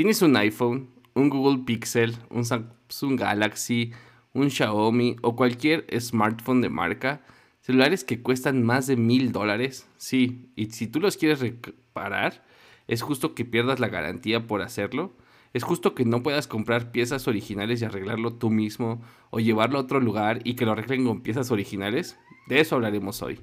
[0.00, 3.92] ¿Tienes un iPhone, un Google Pixel, un Samsung Galaxy,
[4.32, 7.20] un Xiaomi o cualquier smartphone de marca?
[7.60, 9.86] Celulares que cuestan más de mil dólares.
[9.98, 12.46] Sí, y si tú los quieres reparar,
[12.88, 15.12] es justo que pierdas la garantía por hacerlo.
[15.52, 19.82] Es justo que no puedas comprar piezas originales y arreglarlo tú mismo o llevarlo a
[19.82, 22.18] otro lugar y que lo arreglen con piezas originales.
[22.48, 23.40] De eso hablaremos hoy.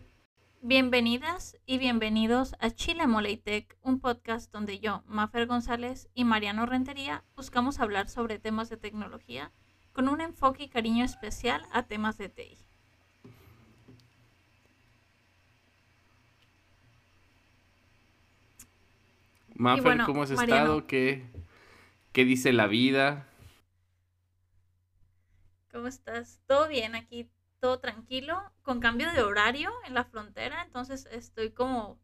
[0.67, 7.23] Bienvenidas y bienvenidos a Chile Moleitech, un podcast donde yo, Mafer González y Mariano Rentería
[7.37, 9.53] buscamos hablar sobre temas de tecnología
[9.93, 12.57] con un enfoque y cariño especial a temas de TI.
[19.55, 20.85] Mafer, ¿cómo has estado?
[20.85, 21.23] ¿Qué,
[22.11, 23.29] ¿Qué dice la vida?
[25.71, 26.41] ¿Cómo estás?
[26.45, 27.29] ¿Todo bien aquí?
[27.59, 31.99] Todo tranquilo, con cambio de horario en la frontera, entonces estoy como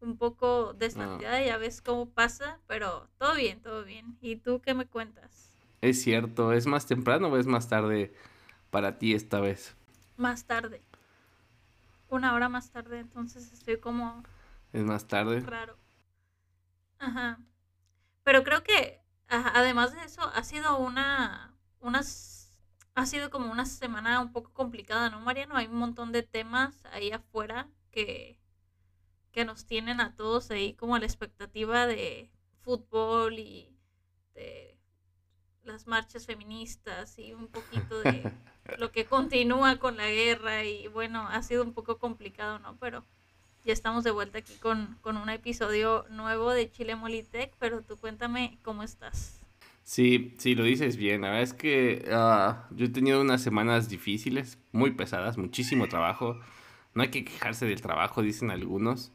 [0.00, 4.18] un poco desnorteada, ya ves cómo pasa, pero todo bien, todo bien.
[4.20, 5.56] ¿Y tú qué me cuentas?
[5.80, 8.12] Es cierto, ¿es más temprano o es más tarde
[8.70, 9.76] para ti esta vez?
[10.16, 10.82] Más tarde.
[12.08, 14.22] Una hora más tarde, entonces estoy como...
[14.72, 15.40] Es más tarde.
[15.40, 15.76] Raro.
[16.98, 17.40] Ajá.
[18.24, 22.31] Pero creo que, además de eso, ha sido una, unas
[22.94, 25.56] ha sido como una semana un poco complicada, ¿no, Mariano?
[25.56, 28.38] Hay un montón de temas ahí afuera que,
[29.32, 33.74] que nos tienen a todos ahí como la expectativa de fútbol y
[34.34, 34.76] de
[35.64, 38.30] las marchas feministas y un poquito de
[38.78, 42.76] lo que continúa con la guerra y bueno, ha sido un poco complicado, ¿no?
[42.78, 43.04] Pero
[43.64, 47.96] ya estamos de vuelta aquí con, con un episodio nuevo de Chile Molitech, pero tú
[47.96, 49.41] cuéntame cómo estás.
[49.84, 51.22] Sí, sí, lo dices bien.
[51.22, 56.38] La verdad es que ah, yo he tenido unas semanas difíciles, muy pesadas, muchísimo trabajo.
[56.94, 59.12] No hay que quejarse del trabajo, dicen algunos.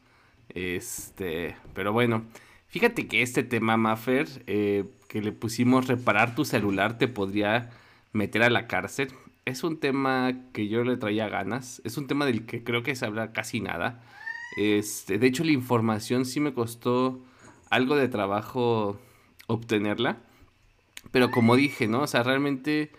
[0.50, 2.26] Este, pero bueno,
[2.68, 7.72] fíjate que este tema, Maffer, eh, que le pusimos reparar tu celular te podría
[8.14, 9.10] meter a la cárcel.
[9.46, 11.82] Es un tema que yo le traía ganas.
[11.86, 14.04] Es un tema del que creo que se habla casi nada.
[14.58, 17.24] Este, de hecho, la información sí me costó
[17.70, 19.00] algo de trabajo
[19.48, 20.18] obtenerla.
[21.12, 22.02] Pero como dije, ¿no?
[22.02, 22.92] O sea, realmente,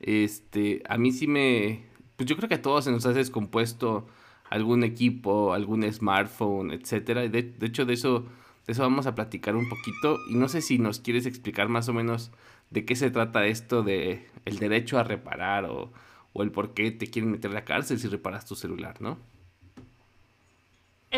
[0.00, 1.84] este, a mí sí me,
[2.16, 4.06] pues yo creo que a todos se nos ha descompuesto
[4.50, 7.22] algún equipo, algún smartphone, etcétera.
[7.28, 8.26] De, de hecho, de eso,
[8.66, 10.18] de eso vamos a platicar un poquito.
[10.30, 12.30] Y no sé si nos quieres explicar más o menos
[12.70, 15.92] de qué se trata esto de el derecho a reparar o,
[16.32, 19.18] o el por qué te quieren meter a la cárcel si reparas tu celular, ¿no?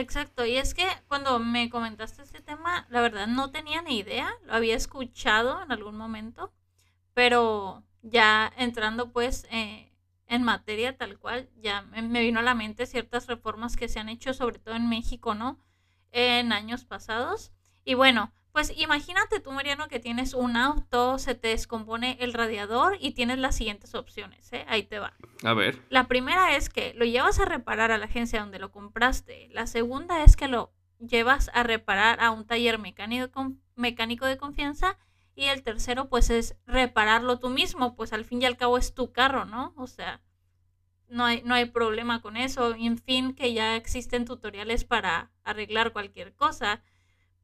[0.01, 4.31] Exacto, y es que cuando me comentaste este tema, la verdad no tenía ni idea,
[4.45, 6.53] lo había escuchado en algún momento,
[7.15, 9.93] pero ya entrando pues eh,
[10.29, 14.09] en materia tal cual, ya me vino a la mente ciertas reformas que se han
[14.09, 15.59] hecho, sobre todo en México, ¿no?
[16.13, 17.53] En años pasados.
[17.85, 22.97] Y bueno, pues imagínate tú, Mariano, que tienes un auto, se te descompone el radiador
[22.99, 24.65] y tienes las siguientes opciones, ¿eh?
[24.67, 25.15] Ahí te va.
[25.45, 25.81] A ver.
[25.91, 29.49] La primera es que lo llevas a reparar a la agencia donde lo compraste.
[29.53, 34.99] La segunda es que lo llevas a reparar a un taller mecánico, mecánico de confianza.
[35.37, 38.93] Y el tercero, pues, es repararlo tú mismo, pues al fin y al cabo es
[38.93, 39.73] tu carro, ¿no?
[39.77, 40.21] O sea,
[41.07, 42.75] no hay, no hay problema con eso.
[42.75, 46.83] En fin, que ya existen tutoriales para arreglar cualquier cosa.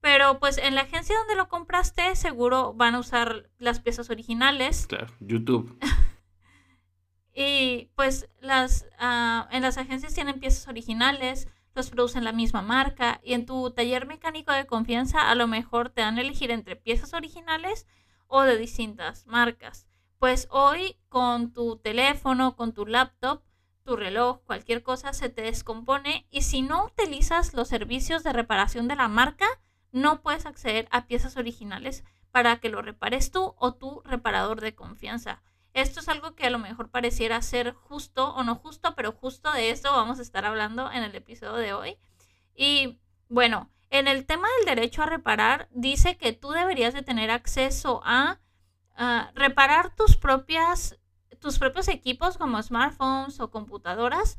[0.04, 4.86] Pero pues en la agencia donde lo compraste seguro van a usar las piezas originales.
[4.86, 5.78] Claro, YouTube.
[7.34, 13.18] y pues las ah, en las agencias tienen piezas originales, los producen la misma marca
[13.24, 16.76] y en tu taller mecánico de confianza a lo mejor te dan a elegir entre
[16.76, 17.86] piezas originales
[18.26, 19.86] o de distintas marcas.
[20.18, 23.42] Pues hoy con tu teléfono, con tu laptop,
[23.84, 28.86] tu reloj, cualquier cosa se te descompone y si no utilizas los servicios de reparación
[28.86, 29.46] de la marca,
[29.94, 34.74] no puedes acceder a piezas originales para que lo repares tú o tu reparador de
[34.74, 35.40] confianza.
[35.72, 39.52] Esto es algo que a lo mejor pareciera ser justo o no justo, pero justo
[39.52, 41.98] de esto vamos a estar hablando en el episodio de hoy.
[42.56, 42.98] Y
[43.28, 48.02] bueno, en el tema del derecho a reparar, dice que tú deberías de tener acceso
[48.04, 48.40] a,
[49.34, 50.98] reparar tus propias
[51.40, 54.38] tus propios equipos como smartphones o computadoras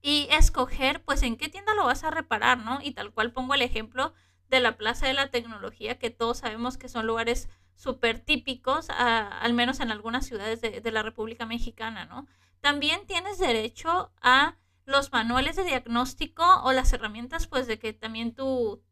[0.00, 2.80] y escoger pues en qué tienda lo vas a reparar, ¿no?
[2.82, 4.14] Y tal cual pongo el ejemplo
[4.52, 9.54] de la Plaza de la Tecnología, que todos sabemos que son lugares súper típicos, al
[9.54, 12.26] menos en algunas ciudades de, la República Mexicana, ¿no?
[12.60, 18.34] También tienes derecho a los manuales de diagnóstico o las herramientas, pues, de que también
[18.34, 18.82] tu,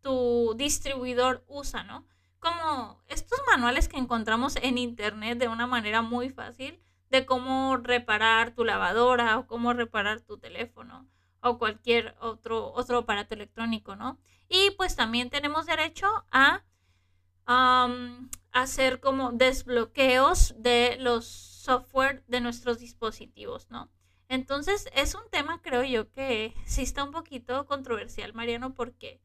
[0.00, 2.06] tu distribuidor usa, ¿no?
[2.38, 6.80] Como estos manuales que encontramos en internet de una manera muy fácil
[7.10, 11.08] de cómo reparar tu lavadora o cómo reparar tu teléfono
[11.40, 14.18] o cualquier otro, otro aparato electrónico, ¿no?
[14.48, 16.62] Y pues también tenemos derecho a,
[18.52, 23.90] hacer como desbloqueos de los software de nuestros dispositivos, ¿no?
[24.28, 29.22] Entonces es un tema, creo yo, que sí está un poquito controversial, Mariano, porque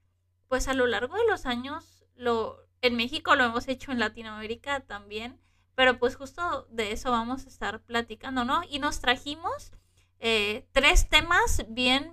[0.47, 4.79] pues a lo largo de los años, lo, en México lo hemos hecho en Latinoamérica
[4.81, 5.41] también,
[5.75, 8.61] pero pues justo de eso vamos a estar platicando, ¿no?
[8.69, 9.73] Y nos trajimos
[10.25, 12.09] eh, tres temas bien,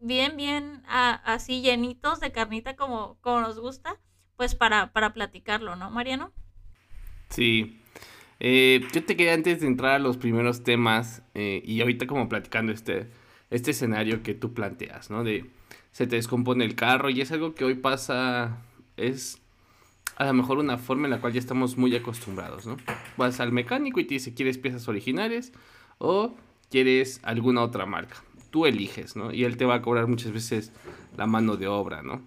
[0.00, 4.00] bien, bien así llenitos de carnita como, como nos gusta,
[4.36, 6.32] pues para, para platicarlo, ¿no, Mariano?
[7.30, 7.80] Sí.
[8.40, 12.28] Eh, yo te quería antes de entrar a los primeros temas eh, y ahorita como
[12.28, 13.06] platicando este,
[13.50, 15.22] este escenario que tú planteas, ¿no?
[15.22, 15.48] De
[15.92, 18.58] se te descompone el carro y es algo que hoy pasa,
[18.96, 19.40] es
[20.16, 22.76] a lo mejor una forma en la cual ya estamos muy acostumbrados, ¿no?
[23.16, 25.52] Vas al mecánico y te dice, ¿quieres piezas originales
[25.98, 26.34] o
[26.70, 28.22] quieres alguna otra marca?
[28.50, 29.32] Tú eliges, ¿no?
[29.32, 30.72] Y él te va a cobrar muchas veces
[31.16, 32.22] la mano de obra, ¿no?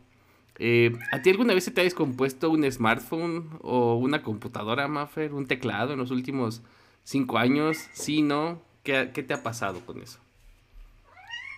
[0.59, 5.33] Eh, ¿A ti alguna vez se te ha descompuesto un smartphone o una computadora, Maffer?
[5.33, 6.61] ¿Un teclado en los últimos
[7.03, 7.77] cinco años?
[7.93, 8.61] Sí, ¿no?
[8.83, 10.19] ¿Qué, te ha pasado con eso?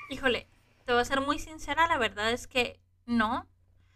[0.10, 0.48] Híjole,
[0.86, 3.48] te voy a ser muy sincera, la verdad es que no.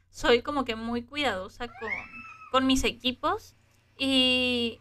[0.09, 1.91] Soy como que muy cuidadosa con,
[2.51, 3.53] con mis equipos
[3.97, 4.79] y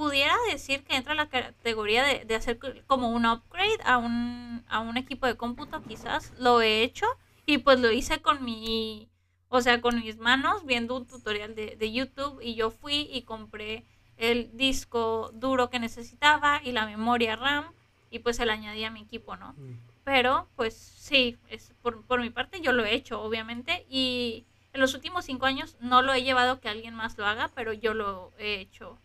[0.00, 4.64] pudiera decir que entra en la categoría de, de, hacer como un upgrade a un,
[4.66, 6.32] a un equipo de cómputo, quizás.
[6.38, 7.04] Lo he hecho
[7.44, 9.10] y pues lo hice con mi
[9.50, 13.84] o sea, con mis manos viendo un tutorial de, YouTube y yo fui y compré
[14.16, 17.66] el disco duro que necesitaba y la memoria RAM
[18.10, 19.52] y pues se le añadí a mi equipo, ¿no?
[19.58, 19.78] Mm.
[20.04, 24.80] Pero pues sí, es por, por mi parte yo lo he hecho, obviamente, y en
[24.80, 27.92] los últimos cinco años no lo he llevado que alguien más lo haga, pero yo
[27.92, 28.98] lo he hecho.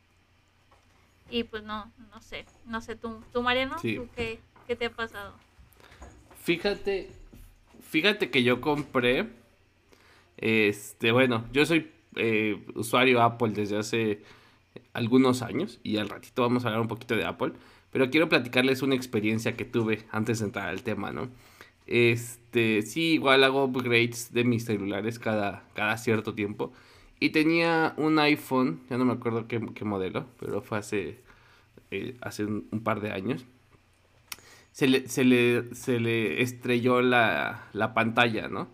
[1.29, 4.89] Y pues no, no sé, no sé, tú, tú Mariano, ¿tú qué, qué te ha
[4.91, 5.33] pasado?
[6.43, 7.11] Fíjate,
[7.81, 9.27] fíjate que yo compré
[10.37, 14.21] este, bueno, yo soy eh, usuario Apple desde hace
[14.93, 17.53] algunos años y al ratito vamos a hablar un poquito de Apple,
[17.91, 21.29] pero quiero platicarles una experiencia que tuve antes de entrar al tema, ¿no?
[21.87, 26.73] Este, sí, igual hago upgrades de mis celulares cada, cada cierto tiempo.
[27.19, 31.19] Y tenía un iPhone, ya no me acuerdo qué, modelo, pero fue hace,
[31.91, 33.45] eh, hace un, par de años.
[34.71, 38.67] Se le, se le, se le estrelló la, la pantalla, ¿no?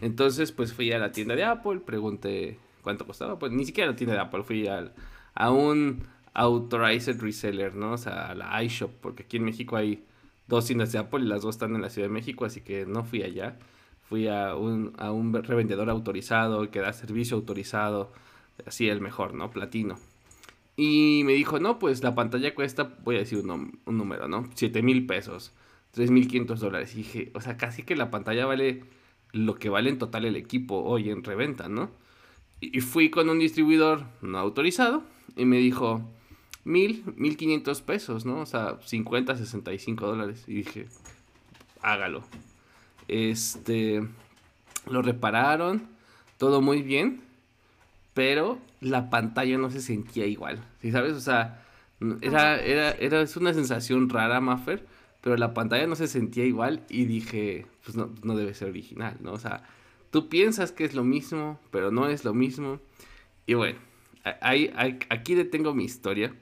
[0.00, 3.38] Entonces, pues fui a la tienda de Apple, pregunté cuánto costaba.
[3.38, 4.94] Pues ni siquiera a la tienda de Apple, fui al,
[5.34, 7.92] a un authorized reseller, ¿no?
[7.92, 10.04] O sea, a la iShop, porque aquí en México hay
[10.46, 12.86] dos tiendas de Apple y las dos están en la Ciudad de México, así que
[12.86, 13.56] no fui allá.
[14.08, 18.10] Fui a un, a un revendedor autorizado que da servicio autorizado,
[18.66, 19.50] así el mejor, ¿no?
[19.50, 19.98] Platino.
[20.76, 24.48] Y me dijo, no, pues la pantalla cuesta, voy a decir un, un número, ¿no?
[24.54, 25.52] 7 mil pesos,
[25.92, 26.94] 3 mil 500 dólares.
[26.94, 28.84] Y dije, o sea, casi que la pantalla vale
[29.32, 31.90] lo que vale en total el equipo hoy en reventa, ¿no?
[32.60, 35.04] Y fui con un distribuidor no autorizado
[35.36, 36.02] y me dijo
[36.64, 38.40] mil, mil quinientos pesos, ¿no?
[38.40, 40.44] O sea, 50, 65 dólares.
[40.46, 40.86] Y dije,
[41.82, 42.24] hágalo.
[43.08, 44.06] Este,
[44.88, 45.88] lo repararon,
[46.36, 47.20] todo muy bien,
[48.14, 51.14] pero la pantalla no se sentía igual, ¿sí sabes?
[51.14, 51.64] O sea,
[52.20, 54.86] era, era, era, es una sensación rara, Maffer
[55.20, 59.16] pero la pantalla no se sentía igual y dije, pues no, no debe ser original,
[59.20, 59.32] ¿no?
[59.32, 59.64] O sea,
[60.10, 62.80] tú piensas que es lo mismo, pero no es lo mismo.
[63.46, 63.78] Y bueno,
[64.40, 64.72] ahí,
[65.08, 66.34] aquí detengo mi historia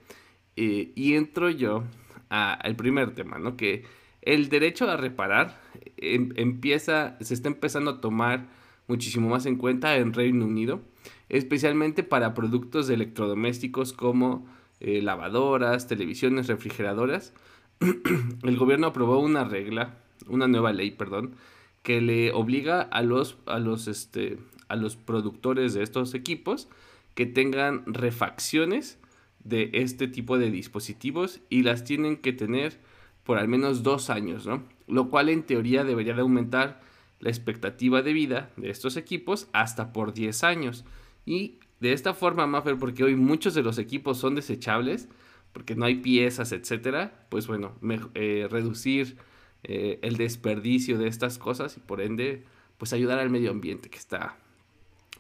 [0.56, 1.85] eh, y entro yo
[2.28, 3.56] al primer tema, ¿no?
[3.56, 3.85] Que
[4.26, 5.59] el derecho a reparar
[5.97, 8.49] em, empieza, se está empezando a tomar
[8.88, 10.83] muchísimo más en cuenta en Reino Unido,
[11.28, 14.47] especialmente para productos electrodomésticos como
[14.80, 17.33] eh, lavadoras, televisiones, refrigeradoras,
[18.42, 21.37] el gobierno aprobó una regla, una nueva ley, perdón,
[21.83, 26.68] que le obliga a los, a los, este, a los productores de estos equipos
[27.14, 28.99] que tengan refacciones
[29.45, 32.80] de este tipo de dispositivos y las tienen que tener
[33.26, 34.62] por al menos dos años, ¿no?
[34.87, 36.80] Lo cual en teoría debería de aumentar
[37.18, 40.85] la expectativa de vida de estos equipos hasta por 10 años.
[41.25, 45.09] Y de esta forma, Maffer, porque hoy muchos de los equipos son desechables,
[45.52, 47.73] porque no hay piezas, etcétera, pues bueno,
[48.14, 49.16] eh, reducir
[49.64, 52.45] eh, el desperdicio de estas cosas y por ende,
[52.78, 54.37] pues ayudar al medio ambiente que está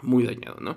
[0.02, 0.76] muy dañado, ¿no?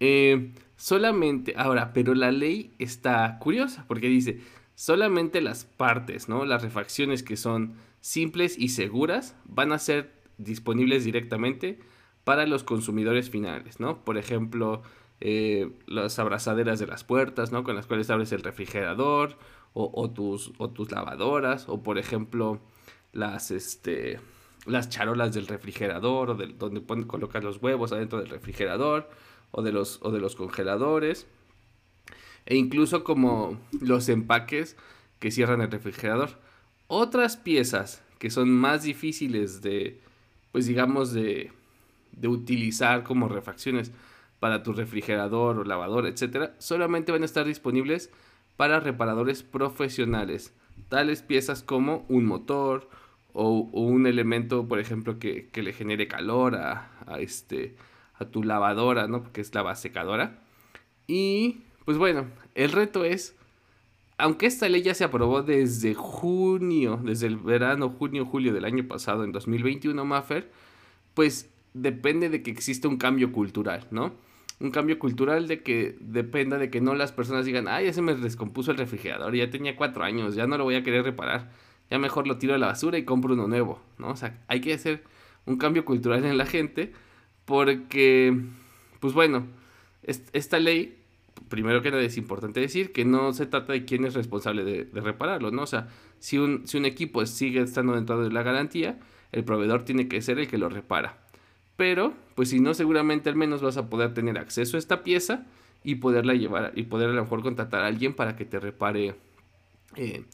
[0.00, 4.40] Eh, solamente, ahora, pero la ley está curiosa porque dice,
[4.74, 6.44] solamente las partes, ¿no?
[6.44, 11.78] Las refacciones que son simples y seguras van a ser disponibles directamente
[12.24, 14.04] para los consumidores finales, ¿no?
[14.04, 14.82] Por ejemplo,
[15.20, 17.64] eh, las abrazaderas de las puertas, ¿no?
[17.64, 19.38] Con las cuales abres el refrigerador
[19.74, 22.60] o, tus, o tus lavadoras o por ejemplo
[23.12, 24.20] las, este,
[24.66, 29.10] las charolas del refrigerador o donde colocas los huevos adentro del refrigerador
[29.50, 31.26] o de los, o de los congeladores,
[32.46, 34.76] e incluso como los empaques
[35.18, 36.30] que cierran el refrigerador.
[36.86, 40.00] Otras piezas que son más difíciles de,
[40.52, 41.52] pues digamos, de,
[42.12, 43.92] de utilizar como refacciones
[44.40, 48.10] para tu refrigerador o lavador, etcétera, solamente van a estar disponibles
[48.56, 50.52] para reparadores profesionales.
[50.88, 52.88] Tales piezas como un motor
[53.32, 57.76] o, un elemento, por ejemplo, que, le genere calor a, este,
[58.14, 59.22] a tu lavadora, ¿no?
[59.22, 60.38] Porque es la secadora.
[61.06, 63.36] Y pues bueno, el reto es,
[64.18, 68.86] aunque esta ley ya se aprobó desde junio, desde el verano, junio, julio del año
[68.86, 70.50] pasado, en 2021, Maffer,
[71.14, 74.14] pues depende de que exista un cambio cultural, ¿no?
[74.60, 78.02] Un cambio cultural de que dependa de que no las personas digan, ay, ya se
[78.02, 81.50] me descompuso el refrigerador, ya tenía cuatro años, ya no lo voy a querer reparar,
[81.90, 84.10] ya mejor lo tiro a la basura y compro uno nuevo, ¿no?
[84.10, 85.02] O sea, hay que hacer
[85.44, 86.92] un cambio cultural en la gente
[87.44, 88.34] porque,
[89.00, 89.46] pues bueno,
[90.02, 90.98] esta ley,
[91.48, 94.88] primero que nada es importante decir que no se trata de quién es responsable de,
[95.00, 95.62] repararlo, ¿no?
[95.62, 95.88] O sea,
[96.18, 98.98] si un, si un equipo sigue estando dentro de la garantía,
[99.32, 101.18] el proveedor tiene que ser el que lo repara.
[101.76, 105.46] Pero, pues si no, seguramente al menos vas a poder tener acceso a esta pieza
[105.82, 109.14] y poderla llevar y poder a lo mejor contratar a alguien para que te repare
[109.96, 110.24] eh,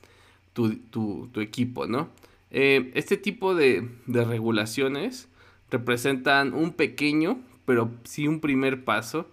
[0.52, 2.11] tu, equipo, ¿no?
[2.50, 5.28] Eh, este tipo de, de, regulaciones
[5.71, 9.28] representan un pequeño, pero sí un primer paso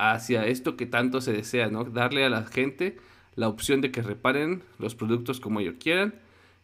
[0.00, 1.84] hacia esto que tanto se desea, ¿no?
[1.84, 2.96] Darle a la gente
[3.34, 6.14] la opción de que reparen los productos como ellos quieran.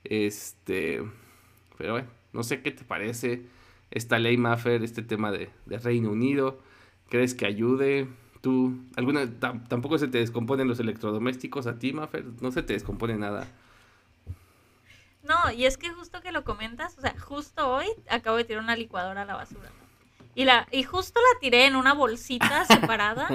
[0.04, 1.02] Este,
[1.76, 3.44] pero bueno, no sé qué te parece
[3.90, 6.60] esta ley Maffer, este tema de, Reino Unido?
[7.08, 8.08] ¿Crees que ayude?
[8.40, 9.26] ¿Tú, alguna,
[9.68, 12.24] tampoco se te descomponen los electrodomésticos a ti, Maffer?
[12.40, 13.48] No se te descompone nada.
[15.22, 18.62] No, y es que justo que lo comentas, o sea, justo hoy acabo de tirar
[18.62, 19.70] una licuadora a la basura.
[20.36, 23.26] Y, la, y justo la tiré en una bolsita separada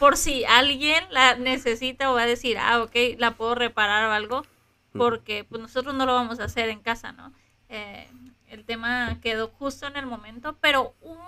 [0.00, 4.12] por si alguien la necesita o va a decir, ah, ok, la puedo reparar o
[4.12, 4.42] algo,
[4.92, 4.98] mm.
[4.98, 7.32] porque pues nosotros no lo vamos a hacer en casa, ¿no?
[7.68, 8.10] Eh,
[8.48, 11.18] el tema quedó justo en el momento, pero un,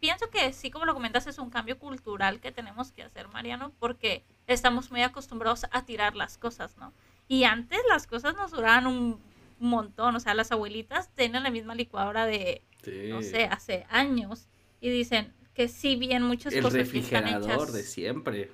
[0.00, 3.72] pienso que sí, como lo comentas, es un cambio cultural que tenemos que hacer, Mariano,
[3.78, 6.92] porque estamos muy acostumbrados a tirar las cosas, ¿no?
[7.26, 9.18] Y antes las cosas nos duraban un
[9.58, 12.62] montón, o sea, las abuelitas tienen la misma licuadora de,
[13.08, 14.46] no sé, hace años,
[14.80, 18.50] y dicen que sí bien muchas cosas están hechas, de siempre.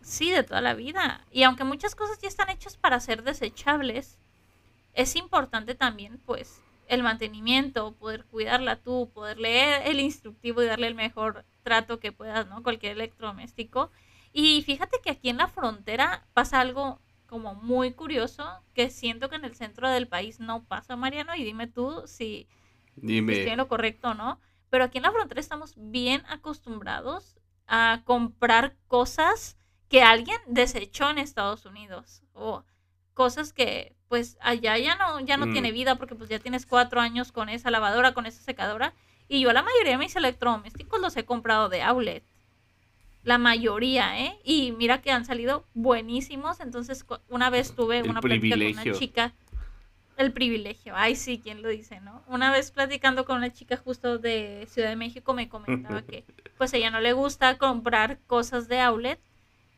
[0.00, 1.24] Sí, de toda la vida.
[1.30, 4.18] Y aunque muchas cosas ya están hechas para ser desechables,
[4.94, 10.86] es importante también, pues, el mantenimiento, poder cuidarla tú, poder leer el instructivo y darle
[10.86, 12.62] el mejor trato que puedas, ¿no?
[12.62, 13.90] Cualquier electrodoméstico.
[14.32, 19.36] Y fíjate que aquí en la frontera pasa algo como muy curioso que siento que
[19.36, 22.48] en el centro del país no pasa, Mariano, y dime tú si,
[22.96, 23.34] dime.
[23.34, 24.40] estoy en lo correcto o no.
[24.70, 29.56] Pero aquí en la frontera estamos bien acostumbrados a comprar cosas
[29.88, 32.64] que alguien desechó en Estados Unidos o
[33.14, 35.52] cosas que pues allá ya no, ya no mm.
[35.52, 38.94] tiene vida porque pues ya tienes cuatro años con esa lavadora, con esa secadora.
[39.28, 42.24] Y yo la mayoría de mis electrodomésticos los he comprado de outlet.
[43.24, 44.38] La mayoría, ¿eh?
[44.42, 46.60] Y mira que han salido buenísimos.
[46.60, 49.34] Entonces, una vez tuve una plática con una chica.
[50.18, 50.94] El privilegio.
[50.96, 52.24] Ay, sí, ¿quién lo dice, no?
[52.26, 56.24] Una vez platicando con una chica justo de Ciudad de México me comentaba que
[56.58, 59.20] pues ella no le gusta comprar cosas de outlet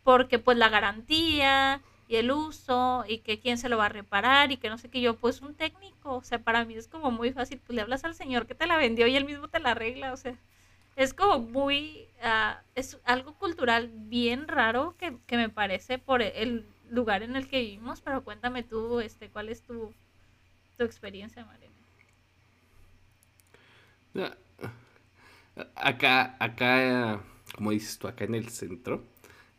[0.02, 4.50] porque pues la garantía y el uso y que quién se lo va a reparar
[4.50, 7.10] y que no sé qué yo, pues un técnico, o sea, para mí es como
[7.10, 9.60] muy fácil, pues le hablas al señor que te la vendió y él mismo te
[9.60, 10.34] la arregla, o sea,
[10.96, 17.22] es como muy, ah, es algo cultural bien raro que, me parece por el lugar
[17.22, 19.92] en el que vivimos, pero cuéntame tú, este, ¿cuál es tu,
[20.80, 21.76] tu experiencia, Mariana?
[25.74, 27.20] Acá, acá,
[27.54, 29.04] como dices tú, acá en el centro,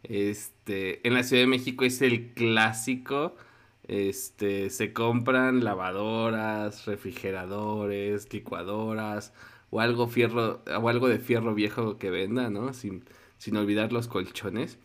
[0.01, 3.35] este, en la Ciudad de México es el clásico.
[3.87, 9.33] Este, se compran lavadoras, refrigeradores, licuadoras
[9.69, 12.73] o algo fierro o algo de fierro viejo que venda, ¿no?
[12.73, 13.05] Sin,
[13.37, 14.79] sin olvidar los colchones.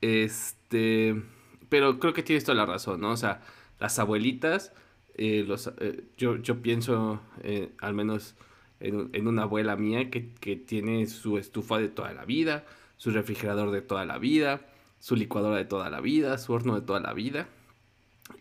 [0.00, 1.22] Este,
[1.68, 3.10] pero creo que tienes toda la razón, ¿no?
[3.10, 3.42] O sea,
[3.80, 4.72] las abuelitas,
[5.14, 8.34] eh, los, eh, yo, yo pienso eh, al menos
[8.80, 12.64] en, en, una abuela mía que, que tiene su estufa de toda la vida,
[12.96, 14.66] su refrigerador de toda la vida,
[15.04, 17.46] su licuadora de toda la vida, su horno de toda la vida.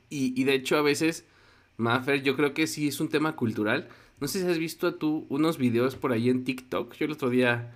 [0.09, 1.25] Y, de hecho a veces,
[1.77, 3.89] Maffer, yo creo que sí es un tema cultural.
[4.19, 6.93] No sé si has visto tú unos videos por ahí en TikTok.
[6.93, 7.75] Yo el otro día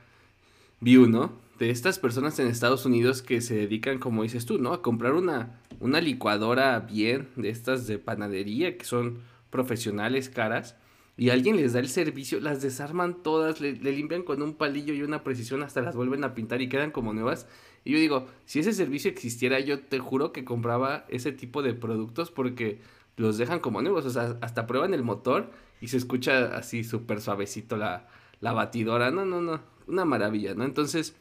[0.80, 4.74] vi uno de estas personas en Estados Unidos que se dedican, como dices tú, ¿no?
[4.74, 9.20] A comprar una, una licuadora bien de estas de panadería que son
[9.50, 10.76] profesionales caras
[11.18, 15.02] y alguien les da el servicio, las desarman todas, le, limpian con un palillo y
[15.02, 17.48] una precisión, hasta las vuelven a pintar y quedan como nuevas.
[17.84, 21.74] Y yo digo, si ese servicio existiera, yo te juro que compraba ese tipo de
[21.74, 22.82] productos porque
[23.16, 25.50] los dejan como nuevos, o sea, hasta prueban el motor
[25.82, 28.08] y se escucha así súper suavecito la,
[28.42, 30.64] la batidora, no, no, no, una maravilla, ¿no?
[30.64, 31.16] Entonces,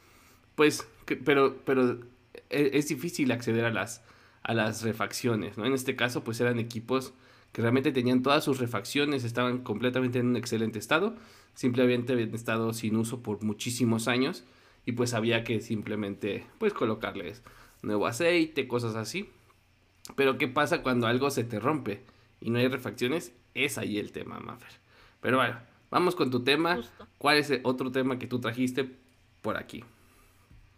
[0.55, 0.87] pues,
[1.25, 1.99] pero, pero
[2.49, 4.03] e, es, difícil acceder a las,
[4.43, 5.65] a las refacciones, ¿no?
[5.65, 7.13] En este caso, pues eran equipos
[7.51, 11.15] que realmente tenían todas sus refacciones, estaban completamente en un excelente estado,
[11.53, 14.43] simplemente habían estado sin uso por muchísimos años
[14.85, 17.41] y pues había que simplemente pues colocarles
[17.81, 19.29] nuevo aceite, cosas así.
[20.15, 22.03] Pero ¿qué pasa cuando algo se te rompe
[22.39, 23.33] y no hay refacciones?
[23.53, 24.71] Es ahí el tema, Maffer.
[25.21, 25.57] Pero bueno,
[25.89, 26.79] vamos con tu tema.
[27.17, 28.89] ¿Cuál es el otro tema que tú trajiste
[29.41, 29.83] por aquí?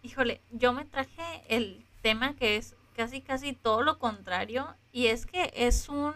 [0.04, 5.26] Híjole, yo me traje el tema que es casi casi todo lo contrario y es
[5.26, 6.14] que es un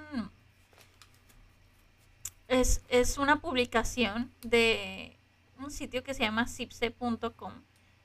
[2.47, 5.17] es, es una publicación de
[5.59, 7.53] un sitio que se llama cipse.com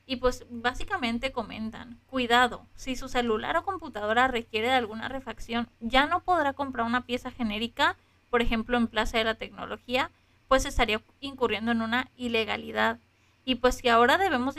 [0.05, 6.07] y pues básicamente comentan, cuidado, si su celular o computadora requiere de alguna refacción, ya
[6.07, 7.95] no podrá comprar una pieza genérica,
[8.31, 10.09] por ejemplo en Plaza de la Tecnología,
[10.49, 12.99] pues estaría incurriendo en una ilegalidad.
[13.45, 14.55] Y pues que ahora debemos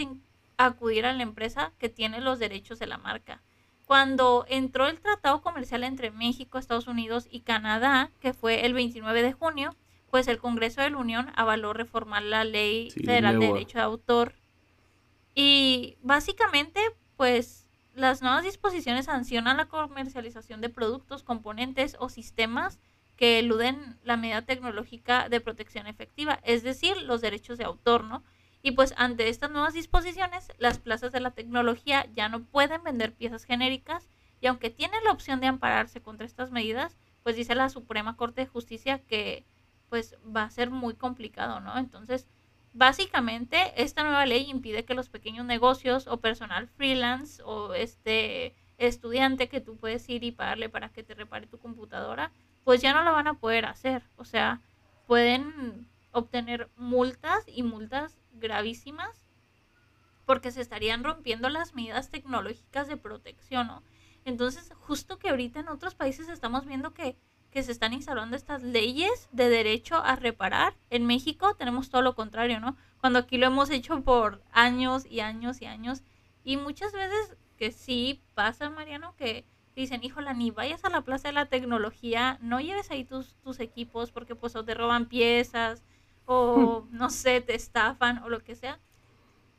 [0.57, 3.43] acudir a la empresa que tiene los derechos de la marca.
[3.85, 9.23] Cuando entró el tratado comercial entre México, Estados Unidos y Canadá, que fue el 29
[9.23, 9.77] de junio,
[10.11, 14.41] pues el Congreso de la Unión avaló reformar la ley federal de derecho de autor
[15.35, 16.81] y básicamente,
[17.17, 22.79] pues las nuevas disposiciones sancionan la comercialización de productos, componentes o sistemas
[23.21, 28.25] que eluden la medida tecnológica de protección efectiva, es decir, los derechos de autor, ¿no?
[28.63, 33.13] Y pues ante estas nuevas disposiciones, las plazas de la tecnología ya no pueden vender
[33.13, 34.09] piezas genéricas
[34.41, 38.41] y aunque tienen la opción de ampararse contra estas medidas, pues dice la Suprema Corte
[38.41, 39.45] de Justicia que
[39.91, 41.77] pues va a ser muy complicado, ¿no?
[41.77, 42.27] Entonces,
[42.73, 49.49] Básicamente, esta nueva ley impide que los pequeños negocios o personal freelance o este estudiante
[49.49, 52.31] que tú puedes ir y pagarle para que te repare tu computadora,
[52.65, 54.03] pues ya no lo van a poder hacer.
[54.17, 54.61] O sea,
[55.07, 59.27] pueden obtener multas y multas gravísimas
[60.27, 63.83] porque se estarían rompiendo las medidas tecnológicas de protección, ¿no?
[64.25, 67.17] Entonces, justo que ahorita en otros países estamos viendo que
[67.51, 70.77] que se están instalando estas leyes de derecho a reparar.
[70.89, 72.77] En México tenemos todo lo contrario, ¿no?
[73.01, 76.03] Cuando aquí lo hemos hecho por años y años y años.
[76.45, 79.45] Y muchas veces que sí pasa, Mariano, que
[79.81, 83.61] dicen, híjola, ni vayas a la plaza de la tecnología, no lleves ahí tus, tus
[83.61, 85.83] equipos porque pues o te roban piezas
[86.27, 88.79] o no sé, te estafan o lo que sea.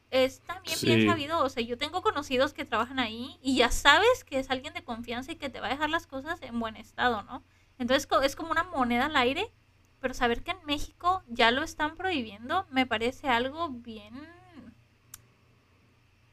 [0.09, 4.25] Es también bien sabido, o sea, yo tengo conocidos que trabajan ahí y ya sabes
[4.25, 6.75] que es alguien de confianza y que te va a dejar las cosas en buen
[6.75, 7.43] estado, ¿no?
[7.77, 9.51] Entonces es como una moneda al aire,
[10.01, 14.13] pero saber que en México ya lo están prohibiendo me parece algo bien,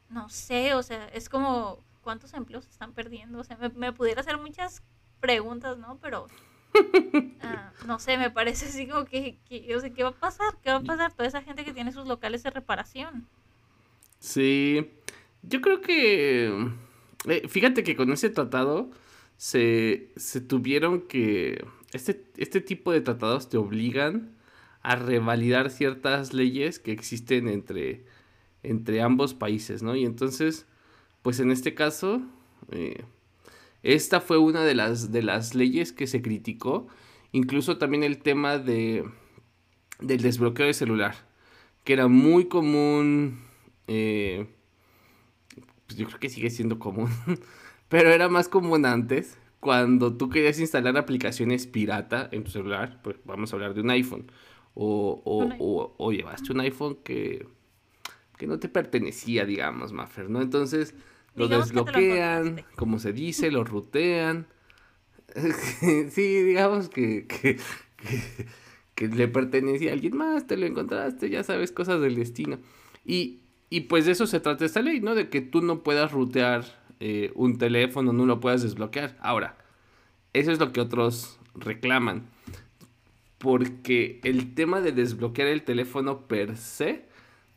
[0.09, 4.21] no sé, o sea, es como cuántos empleos se están perdiendo, o sea, me, pudiera
[4.21, 4.83] hacer muchas
[5.19, 5.99] preguntas, ¿no?
[6.01, 6.27] Pero
[7.41, 10.57] ah, no sé, me parece así como que, que, o sea, ¿qué va a pasar?
[10.63, 11.13] ¿Qué va a pasar?
[11.13, 13.27] Toda esa gente que tiene sus locales de reparación.
[14.19, 14.91] Sí,
[15.41, 16.71] yo creo que,
[17.25, 18.91] eh, fíjate que con ese tratado
[19.37, 21.65] se, se tuvieron que...
[21.91, 24.35] Este, este tipo de tratados te obligan
[24.81, 28.05] a revalidar ciertas leyes que existen entre,
[28.63, 29.95] entre ambos países, ¿no?
[29.95, 30.67] Y entonces,
[31.21, 32.21] pues en este caso,
[32.71, 33.03] eh,
[33.83, 36.87] esta fue una de las, de las leyes que se criticó,
[37.31, 39.05] incluso también el tema de,
[39.99, 41.15] del desbloqueo de celular,
[41.83, 43.39] que era muy común,
[43.87, 44.47] eh,
[45.85, 47.09] pues yo creo que sigue siendo común,
[47.89, 53.17] Pero era más común antes, cuando tú querías instalar aplicaciones pirata en tu celular, pues
[53.25, 54.31] vamos a hablar de un iPhone,
[54.75, 57.47] o, o, o, llevaste un iPhone que,
[58.37, 60.41] que no te pertenecía, digamos, Maffer, ¿no?
[60.41, 60.93] Entonces
[61.35, 64.47] lo desbloquean, como se dice, lo rutean.
[66.09, 67.57] sí, digamos que, que,
[68.95, 72.59] que, le pertenecía a alguien más, te lo encontraste, ya sabes, cosas del destino.
[73.05, 75.15] Y, y pues de eso se trata esta ley, ¿no?
[75.15, 79.15] De que tú no puedas rutear eh, un teléfono no lo puedas desbloquear.
[79.21, 79.57] Ahora,
[80.33, 82.27] eso es lo que otros reclaman.
[83.37, 87.07] Porque el tema de desbloquear el teléfono per se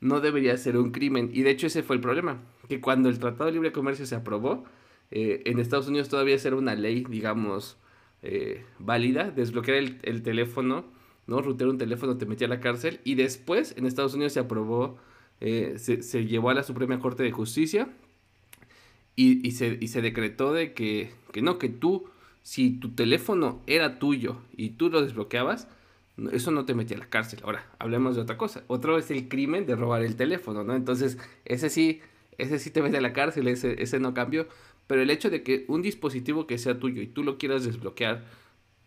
[0.02, 1.30] no debería ser un crimen.
[1.32, 2.42] Y de hecho ese fue el problema.
[2.68, 4.64] Que cuando el Tratado de Libre Comercio se aprobó,
[5.10, 7.78] eh, en Estados Unidos todavía era una ley, digamos,
[8.22, 9.30] eh, válida.
[9.30, 10.84] Desbloquear el, teléfono,
[11.26, 11.40] ¿no?
[11.40, 13.00] Rutear un teléfono te metía a la cárcel.
[13.04, 14.98] Y después en Estados Unidos se aprobó,
[15.40, 17.88] se, se llevó a la Suprema Corte de Justicia
[19.14, 22.06] y, se, y se decretó de que, que no, que tú,
[22.42, 25.68] si tu teléfono era tuyo y tú lo desbloqueabas,
[26.30, 27.40] eso no te metía a la cárcel.
[27.42, 28.64] Ahora, hablemos de otra cosa.
[28.66, 30.74] Otro es el crimen de robar el teléfono, ¿no?
[30.74, 32.00] Entonces, ese sí,
[32.38, 34.46] ese sí te mete a la cárcel, ese, ese no cambió.
[34.86, 38.24] Pero el hecho de que un dispositivo que sea tuyo y tú lo quieras desbloquear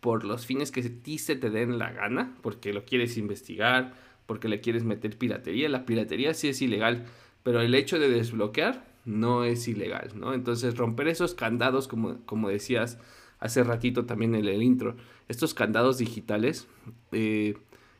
[0.00, 3.94] por los fines que a ti se te den la gana, porque lo quieres investigar,
[4.26, 7.06] porque le quieres meter piratería, la piratería sí es ilegal,
[7.42, 10.34] pero el hecho de desbloquear no es ilegal, ¿no?
[10.34, 12.98] Entonces romper esos candados, como, como decías
[13.38, 14.96] hace ratito también en el intro,
[15.28, 16.66] estos candados digitales,
[17.12, 17.56] eh,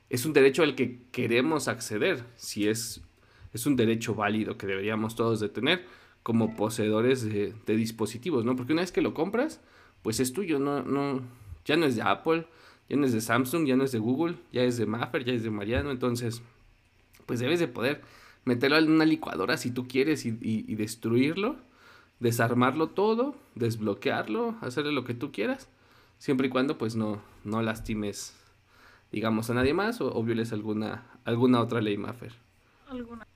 [0.08, 3.02] es un derecho al que queremos acceder, si es,
[3.52, 5.84] es un derecho válido que deberíamos todos de tener
[6.22, 8.56] como poseedores de, dispositivos, ¿no?
[8.56, 9.60] Porque una vez que lo compras,
[10.02, 11.22] pues es tuyo, no, no,
[11.64, 12.46] ya no es de Apple,
[12.88, 15.32] ya no es de Samsung, ya no es de Google, ya es de Maffer, ya
[15.32, 16.42] es de Mariano, entonces,
[17.26, 18.02] pues debes de poder
[18.44, 21.56] meterlo en una licuadora si tú quieres y, destruirlo,
[22.20, 25.68] desarmarlo todo, desbloquearlo, hacerle lo que tú quieras,
[26.18, 28.34] siempre y cuando pues no, no lastimes,
[29.12, 32.32] digamos, a nadie más o, violes alguna, alguna otra ley Maffer.
[32.88, 33.26] Alguna.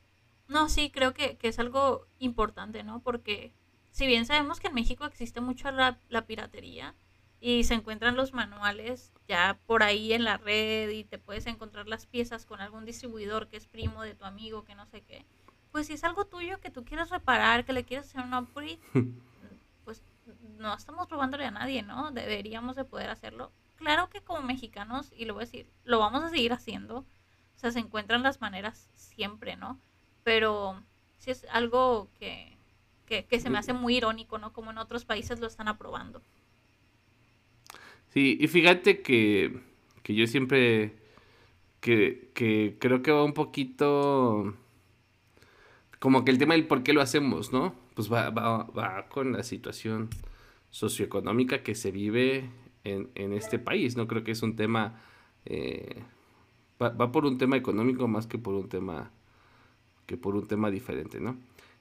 [0.49, 3.01] No, sí, creo que, es algo importante, ¿no?
[3.01, 3.53] Porque
[3.90, 6.95] si bien sabemos que en México existe mucho la, la piratería,
[7.40, 11.88] y se encuentran los manuales ya por ahí en la red y te puedes encontrar
[11.88, 15.25] las piezas con algún distribuidor que es primo de tu amigo, que no sé qué.
[15.72, 18.78] Pues si es algo tuyo que tú quieres reparar, que le quieres hacer un upgrade,
[19.85, 20.02] pues
[20.59, 22.11] no estamos robándole a nadie, ¿no?
[22.11, 23.52] Deberíamos de poder hacerlo.
[23.76, 26.98] Claro que como mexicanos, y lo voy a decir, lo vamos a seguir haciendo.
[26.98, 29.78] O sea, se encuentran las maneras siempre, ¿no?
[30.24, 30.83] Pero
[31.18, 32.56] si es algo que,
[33.06, 34.52] que, que se me hace muy irónico, ¿no?
[34.52, 36.22] Como en otros países lo están aprobando.
[38.12, 39.61] Sí, y fíjate que,
[40.02, 40.94] que yo siempre,
[41.80, 44.54] que, que creo que va un poquito,
[46.00, 47.76] como que el tema del por qué lo hacemos, ¿no?
[47.94, 50.08] Pues va, con la situación
[50.70, 52.50] socioeconómica que se vive
[52.82, 54.08] en, en este país, ¿no?
[54.08, 55.00] Creo que es un tema,
[55.46, 56.02] eh,
[56.82, 59.12] va, va, por un tema económico más que por un tema,
[60.06, 61.36] que por un tema diferente, ¿no?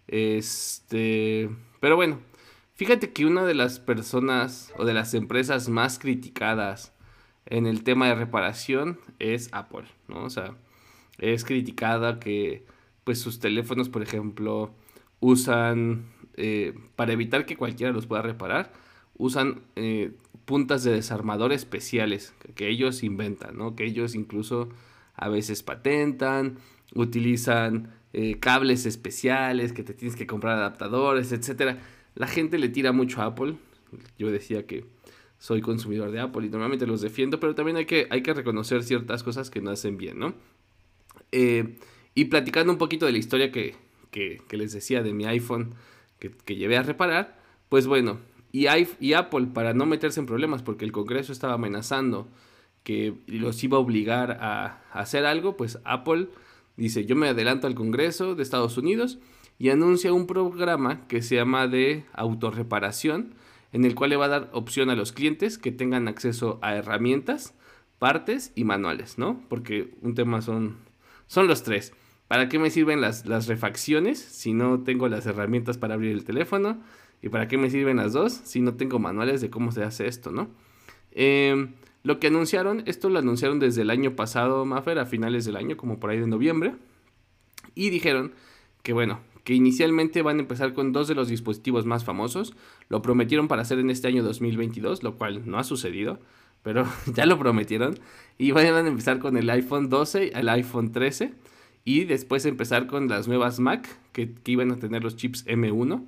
[0.08, 2.20] Este, pero bueno,
[2.80, 6.94] Fíjate que una de las personas o de las empresas más criticadas
[7.46, 10.24] en el tema de reparación es Apple, ¿no?
[10.24, 10.56] O sea,
[11.18, 12.66] es criticada que
[13.10, 14.70] pues sus teléfonos, por ejemplo,
[15.20, 16.06] usan,
[16.38, 18.72] eh, para evitar que cualquiera los pueda reparar,
[19.18, 20.12] usan eh,
[20.46, 23.76] puntas de desarmador especiales que ellos inventan, ¿no?
[23.76, 24.70] Que ellos incluso
[25.16, 26.60] a veces patentan,
[26.94, 31.80] utilizan eh, cables especiales, que te tienes que comprar adaptadores, etcétera
[32.14, 33.56] la gente le tira mucho a Apple.
[34.20, 34.86] Yo decía que
[35.40, 38.84] soy consumidor de Apple y normalmente los defiendo, pero también hay que, hay que reconocer
[38.84, 40.36] ciertas cosas que no hacen bien, ¿no?
[41.32, 41.76] Eh,
[42.20, 43.76] y platicando un poquito de la historia que,
[44.52, 45.74] les decía de mi iPhone
[46.20, 48.20] que, llevé a reparar, pues bueno,
[48.52, 48.66] y,
[49.00, 52.28] y, Apple para no meterse en problemas porque el Congreso estaba amenazando
[52.84, 56.28] que los iba a obligar a, a hacer algo, pues Apple
[56.76, 59.20] dice, yo me adelanto al Congreso de Estados Unidos
[59.58, 63.34] y anuncia un programa que se llama de autorreparación,
[63.72, 66.76] en el cual le va a dar opción a los clientes que tengan acceso a
[66.76, 67.54] herramientas,
[67.98, 69.42] partes y manuales, ¿no?
[69.48, 70.76] Porque un tema son,
[71.28, 71.94] son los tres.
[72.30, 76.24] ¿Para qué me sirven las, las refacciones si no tengo las herramientas para abrir el
[76.24, 76.80] teléfono?
[77.24, 80.06] ¿Y para qué me sirven las dos si no tengo manuales de cómo se hace
[80.06, 80.48] esto, ¿no?
[81.12, 85.56] Em, lo que anunciaron, esto lo anunciaron desde el año pasado, Maffer, a finales del
[85.56, 86.76] año, como por ahí de noviembre.
[87.74, 88.34] Y dijeron
[88.84, 92.54] que, bueno, que inicialmente van a empezar con dos de los dispositivos más famosos.
[92.90, 96.20] Lo prometieron para hacer en este año 2022, lo cual no ha sucedido,
[96.62, 97.98] pero ya lo prometieron.
[98.38, 101.34] Y van a empezar con el iPhone 12, el iPhone 13
[101.86, 106.06] y después empezar con las nuevas Mac que, iban a tener los chips M1.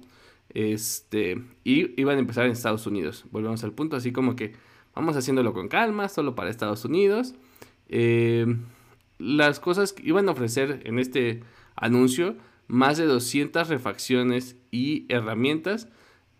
[0.53, 3.25] Este, y iban a empezar en Estados Unidos.
[3.31, 4.53] Volvemos al punto, así como que
[4.93, 7.35] vamos haciéndolo con calma, solo para Estados Unidos.
[7.87, 8.45] Eh,
[9.17, 11.41] las cosas que iban a ofrecer en este
[11.75, 12.35] anuncio
[12.67, 15.87] más de 200 refacciones y herramientas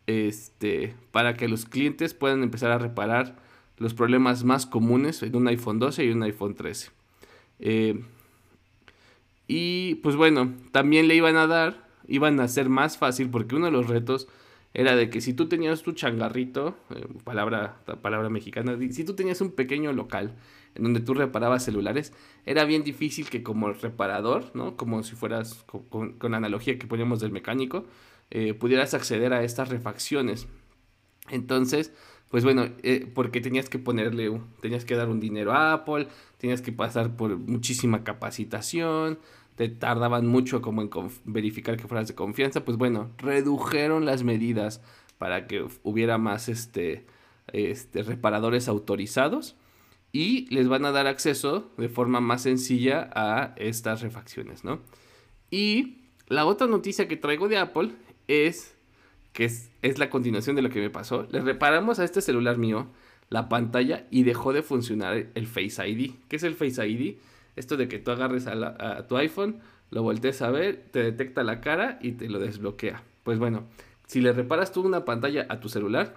[0.07, 3.37] este, para que los clientes puedan empezar a reparar
[3.77, 6.89] los problemas más comunes en un iPhone 12 y un iPhone 13.
[7.59, 8.03] Eh,
[9.53, 13.65] y pues bueno, también le iban a dar, iban a hacer más fácil porque uno
[13.65, 14.29] de los retos
[14.73, 19.41] era de que si tú tenías tu changarrito, eh, palabra, palabra mexicana, si tú tenías
[19.41, 20.35] un pequeño local
[20.73, 22.13] en donde tú reparabas celulares,
[22.45, 24.77] era bien difícil que como reparador, ¿no?
[24.77, 27.83] Como si fueras con, la analogía que poníamos del mecánico,
[28.29, 30.47] eh, pudieras acceder a estas refacciones.
[31.29, 31.91] Entonces,
[32.29, 36.61] pues bueno, eh, porque tenías que ponerle, tenías que dar un dinero a Apple, tenías
[36.61, 39.19] que pasar por muchísima capacitación,
[39.69, 40.89] tardaban mucho como en
[41.25, 44.81] verificar que fueras de confianza, pues bueno, redujeron las medidas
[45.17, 47.05] para que hubiera más este,
[47.53, 49.55] este reparadores autorizados
[50.11, 54.79] y les van a dar acceso de forma más sencilla a estas refacciones, ¿no?
[55.49, 55.97] Y
[56.27, 57.91] la otra noticia que traigo de Apple
[58.27, 58.75] es
[59.33, 61.27] que es, es, la continuación de lo que me pasó.
[61.31, 62.87] Le reparamos a este celular mío
[63.29, 66.11] la pantalla y dejó de funcionar el Face ID.
[66.27, 67.15] ¿Qué es el Face ID?
[67.55, 69.59] Esto de que tú agarres a, tu iPhone,
[69.89, 73.03] lo voltees a ver, te detecta la cara y te lo desbloquea.
[73.23, 73.65] Pues bueno,
[74.07, 76.15] si le reparas tú una pantalla a tu celular,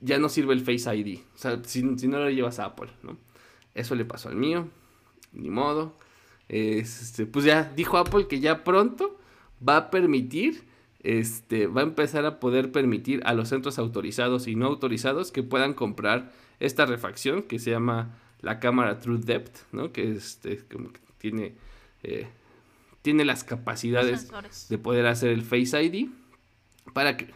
[0.00, 1.20] ya no sirve el Face ID.
[1.34, 3.18] O sea, si, no lo llevas a Apple, ¿no?
[3.74, 4.68] Eso le pasó al mío.
[5.32, 5.98] Ni modo.
[6.48, 9.18] Este, pues ya dijo Apple que ya pronto
[9.66, 10.64] va a permitir,
[11.00, 15.42] este, va a empezar a poder permitir a los centros autorizados y no autorizados que
[15.42, 19.92] puedan comprar esta refacción que se llama la cámara True Depth, ¿no?
[19.92, 20.62] Que, este,
[21.18, 21.54] tiene,
[22.02, 22.28] eh,
[23.02, 24.28] tiene las capacidades
[24.68, 26.08] de poder hacer el Face ID
[26.92, 27.32] para que,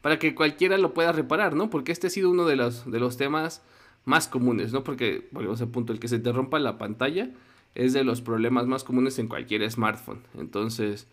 [0.00, 1.70] para que cualquiera lo pueda reparar, ¿no?
[1.70, 3.62] Porque este ha sido uno de los, de los temas
[4.04, 4.84] más comunes, ¿no?
[4.84, 7.30] Porque, volvemos al punto, el que se te rompa la pantalla
[7.74, 10.20] es de los problemas más comunes en cualquier smartphone.
[10.38, 11.06] Entonces,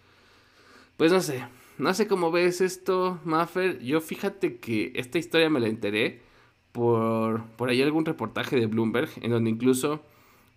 [0.97, 1.43] pues no sé,
[1.77, 3.79] no sé cómo ves esto, Maffer.
[3.79, 6.21] Yo fíjate que esta historia me la enteré
[6.71, 10.01] por, por ahí algún reportaje de Bloomberg, en donde incluso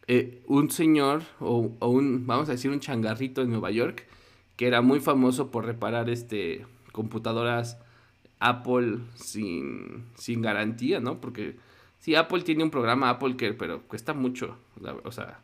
[0.07, 4.07] eh, un señor, o, un, vamos a decir, un changarrito en Nueva York,
[4.57, 7.79] que era muy famoso por reparar este computadoras
[8.39, 11.21] Apple sin, sin garantía, ¿no?
[11.21, 11.57] Porque
[11.99, 14.57] sí, Apple tiene un programa Apple Care, pero cuesta mucho,
[15.03, 15.41] o sea,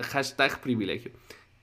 [0.00, 1.10] hashtag privilegio.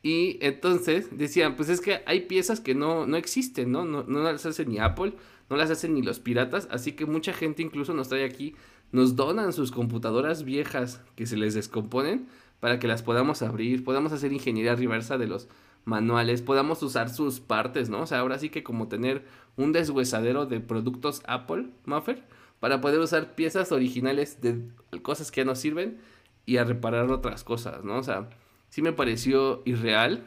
[0.01, 3.85] Y entonces decían, pues es que hay piezas que no, no existen, ¿no?
[3.85, 4.03] ¿no?
[4.03, 5.13] No las hace ni Apple,
[5.53, 8.55] no las hacen ni los piratas, así que mucha gente incluso nos trae aquí,
[8.91, 12.27] nos donan sus computadoras viejas que se les descomponen
[12.59, 15.47] para que las podamos abrir, podamos hacer ingeniería reversa de los
[15.85, 18.01] manuales, podamos usar sus partes, ¿no?
[18.01, 22.23] O sea, ahora sí que como tener un deshuesadero de productos Apple, Muffer,
[22.59, 24.59] para poder usar piezas originales de
[25.03, 25.99] cosas que ya no sirven
[26.47, 27.99] y a reparar otras cosas, ¿no?
[27.99, 28.27] O sea,
[28.69, 30.25] sí me pareció irreal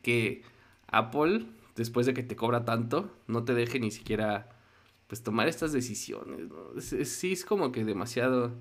[0.00, 0.44] que
[0.86, 1.44] Apple,
[1.76, 4.48] después de que te cobra tanto, no te deje ni siquiera,
[5.06, 6.80] pues, tomar estas decisiones, ¿no?
[6.80, 8.52] sí, es como que demasiado,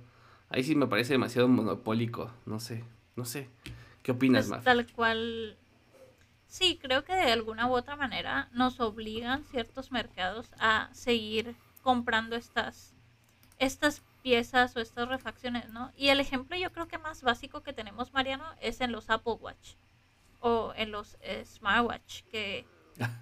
[0.50, 2.84] ahí sí me parece demasiado monopólico, no sé,
[3.16, 3.50] no sé.
[4.04, 5.58] ¿Qué opinas, pues, Tal cual.
[6.48, 12.36] Sí, creo que de alguna u otra manera nos obligan ciertos mercados a seguir comprando
[12.36, 12.96] estas,
[13.60, 15.92] estas piezas o estas refacciones, ¿no?
[15.96, 19.38] Y el ejemplo yo creo que más básico que tenemos, Mariano, es en los Apple
[19.40, 19.76] Watch
[20.40, 22.66] o en los Smartwatch, que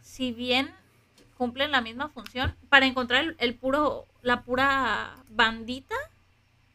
[0.02, 0.74] si bien
[1.38, 5.96] cumplen la misma función, para encontrar el, puro, la pura bandita,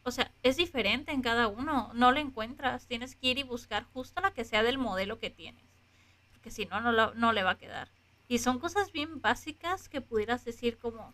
[0.03, 3.83] o sea, es diferente en cada uno, no lo encuentras, tienes que ir y buscar
[3.93, 5.65] justo la que sea del modelo que tienes,
[6.31, 7.89] porque si no, no, no le va a quedar.
[8.27, 11.13] Y son cosas bien básicas que pudieras decir como,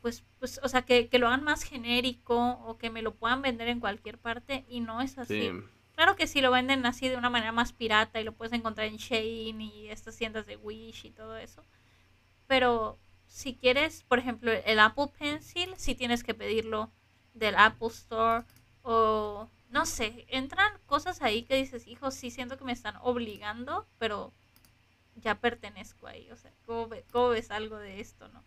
[0.00, 3.68] pues, pues, o sea, que, lo hagan más genérico o que me lo puedan vender
[3.68, 5.50] en cualquier parte y no es así.
[5.94, 8.86] Claro que sí lo venden así de una manera más pirata y lo puedes encontrar
[8.86, 11.62] en Shane y estas tiendas de Wish y todo eso.
[12.46, 16.90] Pero si quieres, por ejemplo, el Apple Pencil, sí tienes que pedirlo
[17.32, 18.44] del Apple Store
[18.82, 23.86] o no sé, entran cosas ahí que dices, hijo, sí siento que me están obligando,
[23.98, 24.32] pero
[25.16, 26.30] ya pertenezco ahí.
[26.30, 28.42] O sea, ¿cómo, cómo ves algo de esto, no?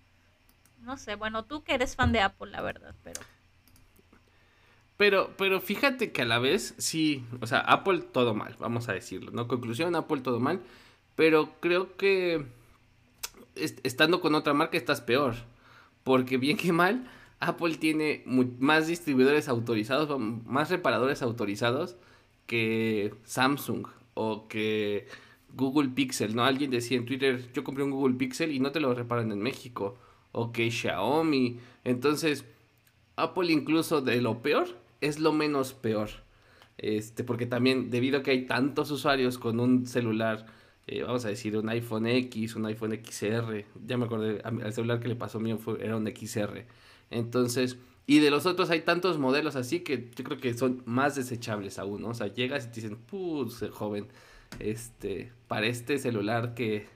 [0.82, 3.22] no sé, bueno, tú que eres fan de Apple, la verdad, pero...
[4.98, 8.94] Pero, pero fíjate que a la vez, sí, o sea, Apple todo mal, vamos a
[8.94, 9.48] decirlo, ¿no?
[9.48, 10.62] Conclusión, Apple todo mal,
[11.16, 12.46] pero creo que
[13.56, 15.36] estando con otra marca estás peor,
[16.04, 17.08] porque bien que mal,
[17.40, 21.96] Apple tiene más distribuidores autorizados, más reparadores autorizados
[22.48, 25.08] que Samsung o que
[25.54, 26.44] Google Pixel, ¿no?
[26.44, 29.42] Alguien decía en Twitter, yo compré un Google Pixel y no te lo reparan en
[29.42, 29.96] México
[30.32, 31.60] o que Xiaomi.
[31.84, 32.46] Entonces,
[33.16, 36.10] Apple incluso de lo peor es lo menos peor.
[36.78, 40.46] Este, porque también debido a que hay tantos usuarios con un celular,
[40.86, 45.00] eh, vamos a decir un iPhone X, un iPhone XR, ya me acordé, al celular
[45.00, 46.66] que le pasó mío fue, era un XR.
[47.10, 51.16] Entonces, y de los otros hay tantos modelos así que yo creo que son más
[51.16, 52.10] desechables aún, ¿no?
[52.10, 54.08] O sea, llegas y te dicen, pues, joven,
[54.60, 56.88] este, para este celular que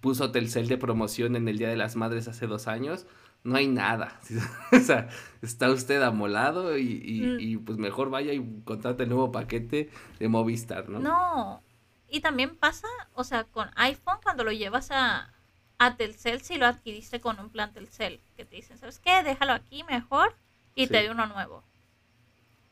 [0.00, 3.06] puso Telcel de promoción en el Día de las Madres hace dos años,
[3.44, 4.20] no hay nada.
[4.72, 5.08] o sea,
[5.40, 7.40] está usted amolado y, mm.
[7.40, 11.00] y, pues mejor vaya y contrate el nuevo paquete de Movistar, ¿no?
[11.00, 11.62] No.
[12.08, 15.32] Y también pasa, o sea, con iPhone cuando lo llevas a,
[15.78, 19.22] a Telcel si lo adquiriste con un plan Telcel, que te dicen, ¿sabes qué?
[19.22, 20.36] Déjalo aquí mejor
[20.74, 21.64] y te doy uno nuevo.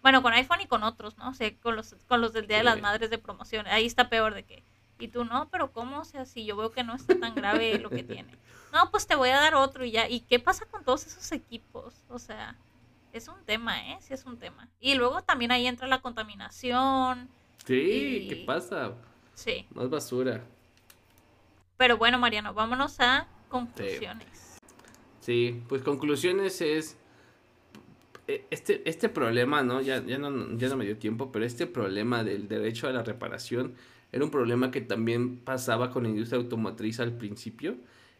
[0.02, 1.28] Bueno, con iPhone y con otros, ¿no?
[1.28, 3.66] O sea, con los, con los del Día de las Madres de promoción.
[3.66, 4.62] Ahí está peor de que
[5.00, 6.00] y tú, no, pero ¿cómo?
[6.00, 8.36] O sea, si yo veo que no está tan grave lo que tiene.
[8.72, 10.08] No, pues te voy a dar otro y ya.
[10.08, 11.94] ¿Y qué pasa con todos esos equipos?
[12.08, 12.56] O sea,
[13.12, 13.98] es un tema, ¿eh?
[14.00, 14.68] Sí es un tema.
[14.80, 17.28] Y luego también ahí entra la contaminación.
[17.66, 18.94] Sí, ¿qué pasa?
[19.34, 19.66] Sí.
[19.74, 20.44] Más basura.
[21.76, 24.58] Pero bueno, Mariano, vámonos a conclusiones.
[25.20, 26.96] Sí, pues conclusiones es
[28.28, 29.80] e, este, este problema, ¿no?
[29.80, 30.56] Ya, ya ¿no?
[30.56, 33.74] ya no me dio tiempo, pero este problema del derecho a la reparación
[34.12, 37.76] era un problema que también pasaba con la industria automotriz al principio,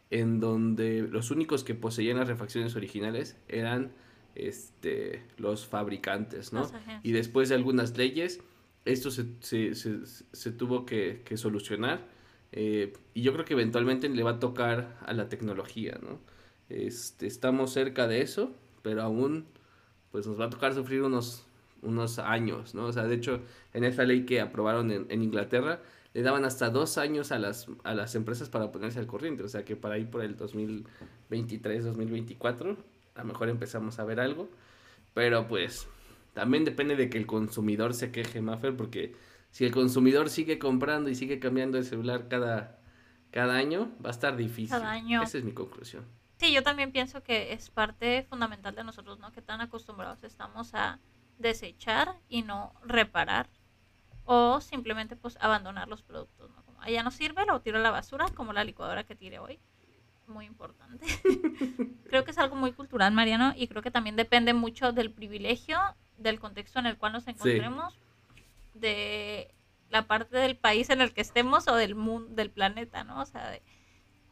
[0.09, 3.91] en donde los únicos que poseían las refacciones originales eran
[4.35, 6.69] este, los fabricantes, ¿no?
[7.03, 8.41] Y después de algunas leyes,
[8.85, 12.05] esto se, se, se, tuvo que, que solucionar.
[12.51, 16.19] Eh, y yo creo que eventualmente le va a tocar a la tecnología, ¿no?
[16.69, 19.45] Este, estamos cerca de eso, pero aún
[20.11, 21.45] pues nos va a tocar sufrir unos,
[21.81, 22.85] unos años, ¿no?
[22.85, 23.41] O sea, de hecho,
[23.73, 25.81] en esa ley que aprobaron en, en Inglaterra,
[26.13, 29.43] le daban hasta dos años a las, a las empresas para ponerse al corriente.
[29.43, 32.77] O sea que para ir por el 2023, 2024,
[33.15, 34.49] a lo mejor empezamos a ver algo.
[35.13, 35.87] Pero pues
[36.33, 39.15] también depende de que el consumidor se queje, Maffer, porque
[39.51, 42.79] si el consumidor sigue comprando y sigue cambiando el celular cada,
[43.31, 44.69] cada año, va a estar difícil.
[44.69, 45.23] Cada año.
[45.23, 46.05] Esa es mi conclusión.
[46.37, 49.31] Sí, yo también pienso que es parte fundamental de nosotros, ¿no?
[49.31, 50.99] Que tan acostumbrados estamos a
[51.41, 53.49] desechar y no reparar
[54.25, 56.63] o simplemente pues abandonar los productos, ¿no?
[56.63, 59.59] Como, allá no sirve, lo tiro a la basura, como la licuadora que tiré hoy.
[60.27, 61.05] Muy importante.
[62.09, 65.77] creo que es algo muy cultural, Mariano, y creo que también depende mucho del privilegio,
[66.17, 67.97] del contexto en el cual nos encontremos,
[68.73, 69.53] de
[69.89, 73.21] la parte del país en el que estemos o del mundo, del planeta, ¿no?
[73.21, 73.59] O sea,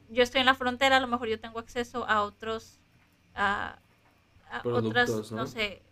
[0.10, 2.80] yo estoy en la frontera, a lo mejor yo tengo acceso a otros,
[3.36, 3.80] a,
[4.63, 5.45] otras, ¿no?
[5.45, 5.84] sé,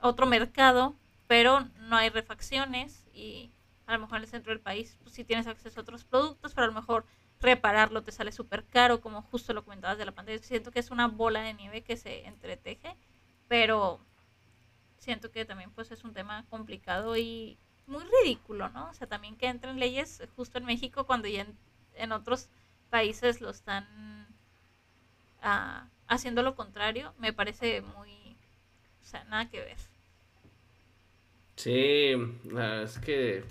[0.00, 0.94] otro mercado,
[1.26, 3.50] pero no hay refacciones y
[3.86, 6.54] a lo mejor en el centro del país pues, sí tienes acceso a otros productos,
[6.54, 7.04] pero a lo mejor
[7.40, 10.38] repararlo te sale súper caro, como justo lo comentabas de la pantalla.
[10.38, 12.96] Siento que es una bola de nieve que se entreteje,
[13.48, 14.00] pero
[14.98, 18.90] siento que también pues es un tema complicado y muy ridículo, ¿no?
[18.90, 21.46] O sea, también que entren leyes justo en México cuando ya
[21.94, 22.48] en, otros
[22.90, 24.26] países lo están
[25.42, 28.17] ah, haciendo lo contrario, me parece muy,
[29.08, 29.76] o sea, nada que ver.
[31.56, 32.12] Sí,
[32.82, 33.42] es que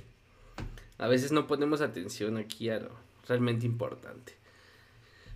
[0.99, 2.91] a veces no ponemos atención aquí a lo
[3.27, 4.33] realmente importante.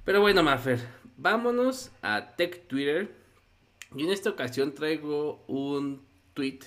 [0.05, 0.79] Pero bueno, Maffer,
[1.17, 3.09] vámonos a Tech Twitter.
[3.95, 6.03] Y en esta ocasión traigo un
[6.35, 6.59] tweet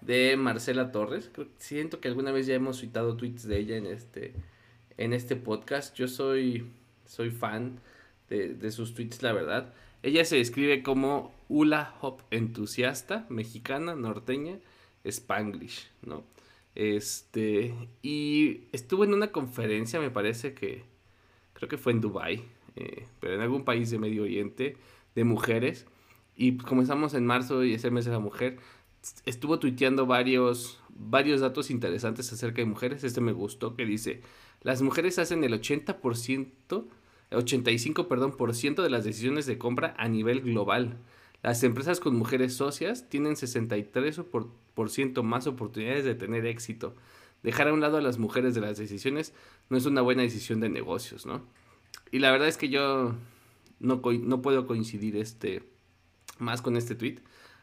[0.00, 1.32] de Marcela Torres.
[1.58, 4.34] siento que alguna vez ya hemos citado tweets de ella en este,
[4.98, 5.96] en este podcast.
[5.96, 6.70] Yo soy,
[7.06, 7.80] soy fan
[8.28, 9.74] de, de sus tweets, la verdad.
[10.04, 14.58] Ella se describe como hula hop entusiasta, mexicana, norteña
[15.04, 16.24] Spanglish, ¿no?
[16.74, 20.84] Este, y estuvo en una conferencia, me parece que,
[21.52, 22.44] creo que fue en Dubai,
[22.76, 24.76] eh, pero en algún país de Medio Oriente,
[25.14, 25.86] de mujeres.
[26.36, 28.58] Y comenzamos en marzo y es el mes de la mujer.
[29.24, 33.04] Estuvo tuiteando varios, varios datos interesantes acerca de mujeres.
[33.04, 34.22] Este me gustó, que dice,
[34.62, 36.84] las mujeres hacen el 80%,
[37.30, 40.96] 85, perdón, por ciento de las decisiones de compra a nivel global.
[41.44, 46.94] Las empresas con mujeres socias tienen 63% más oportunidades de tener éxito.
[47.42, 49.34] Dejar a un lado a las mujeres de las decisiones
[49.68, 51.42] no es una buena decisión de negocios, ¿no?
[52.10, 53.14] Y la verdad es que yo
[53.78, 55.68] no, no puedo coincidir este,
[56.38, 57.18] más con este tweet.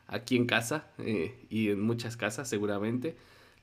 [0.05, 3.15] Aquí en casa eh, y en muchas casas seguramente,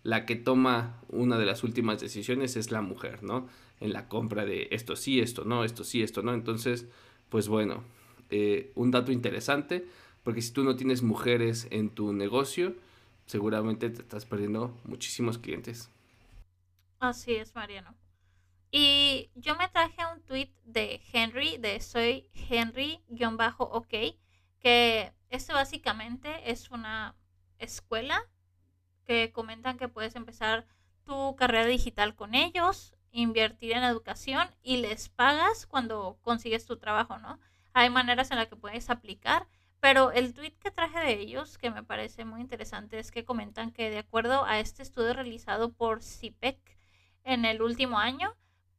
[0.03, 3.47] la que toma una de las últimas decisiones es la mujer, ¿no?
[3.79, 6.35] En la compra de esto sí, esto no, esto sí, esto no.
[6.35, 6.89] Entonces,
[7.29, 7.85] pues bueno,
[8.31, 9.87] eh, un dato interesante
[10.23, 12.75] porque si tú no tienes mujeres en tu negocio,
[13.27, 15.91] seguramente te estás perdiendo muchísimos clientes.
[16.99, 17.95] Así es, Mariano.
[18.71, 23.95] Y yo me traje un tweet de Henry, de soy Henry-OK,
[24.61, 27.15] que esto básicamente es una
[27.59, 28.21] escuela
[29.07, 30.67] que comentan que puedes empezar
[31.05, 37.19] tu carrera digital con ellos, invertir en educación y les pagas cuando consigues tu trabajo,
[37.19, 37.41] ¿no?
[37.73, 39.49] Hay maneras en las que puedes aplicar
[39.81, 43.71] pero el tweet que traje de ellos, que me parece muy interesante, es que comentan
[43.71, 46.59] que de acuerdo a este estudio realizado por CIPEC
[47.25, 48.35] en el último año,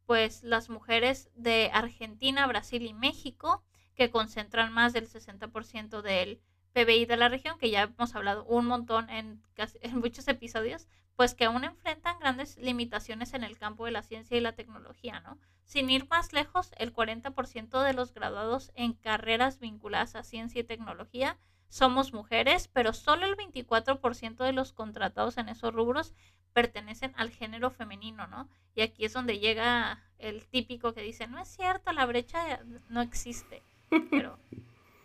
[0.06, 3.64] pues las mujeres de Argentina, Brasil y México,
[3.96, 6.42] que concentran más del 60% del
[6.74, 9.42] PBI de la región, que ya hemos hablado un montón en,
[9.82, 10.88] en muchos episodios,
[11.20, 15.20] pues que aún enfrentan grandes limitaciones en el campo de la ciencia y la tecnología,
[15.20, 15.38] ¿no?
[15.66, 20.64] Sin ir más lejos, el 40% de los graduados en carreras vinculadas a ciencia y
[20.64, 26.14] tecnología somos mujeres, pero solo el 24% de los contratados en esos rubros
[26.54, 28.48] pertenecen al género femenino, ¿no?
[28.74, 33.02] Y aquí es donde llega el típico que dice, no es cierto, la brecha no
[33.02, 33.62] existe,
[34.10, 34.40] pero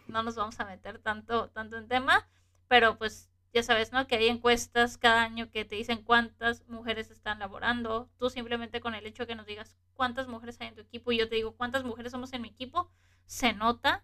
[0.07, 2.25] no nos vamos a meter tanto, tanto en tema
[2.69, 4.09] pero pues ya sabes, ¿no?
[4.09, 8.11] Que hay encuestas cada año que te dicen cuántas mujeres están laborando.
[8.19, 11.13] Tú simplemente con el hecho de que nos digas cuántas mujeres hay en tu equipo
[11.13, 12.91] y yo te digo cuántas mujeres somos en mi equipo,
[13.27, 14.03] se nota.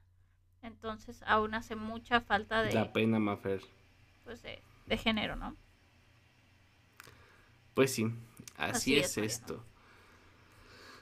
[0.63, 2.73] Entonces aún hace mucha falta de...
[2.73, 3.61] La pena, Mafer.
[4.23, 5.57] Pues de, de género, ¿no?
[7.75, 8.07] Pues sí,
[8.57, 9.65] así, es, esto.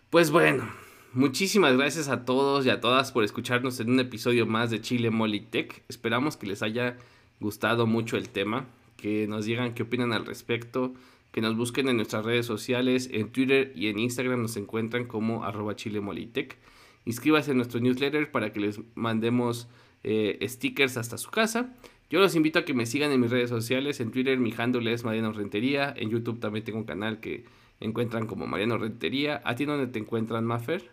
[0.08, 0.72] Pues bueno,
[1.12, 5.10] muchísimas gracias a todos y a todas por escucharnos en un episodio más de Chile
[5.10, 5.84] Molitech.
[5.88, 6.96] Esperamos que les haya
[7.40, 8.66] gustado mucho el tema,
[8.96, 10.94] que nos digan qué opinan al respecto,
[11.32, 15.44] que nos busquen en nuestras redes sociales, en Twitter y en Instagram nos encuentran como
[15.44, 16.56] arroba chilemolitech.
[17.04, 19.68] Inscríbase en nuestro newsletter para que les mandemos
[20.04, 21.74] eh, stickers hasta su casa.
[22.10, 24.00] Yo los invito a que me sigan en mis redes sociales.
[24.00, 25.92] En Twitter mi handle es Mariano Rentería.
[25.96, 27.44] En YouTube también tengo un canal que
[27.80, 29.42] encuentran como Mariano Rentería.
[29.44, 30.90] ¿A ti dónde te encuentran, Maffer?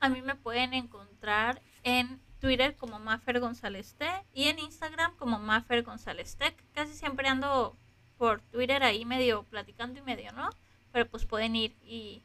[0.00, 5.38] A mí me pueden encontrar en Twitter como Maffer González T y en Instagram como
[5.38, 6.56] Maffer González Tech.
[6.72, 7.76] Casi siempre ando
[8.16, 10.50] por Twitter ahí medio platicando y medio, ¿no?
[10.92, 12.24] Pero pues pueden ir y,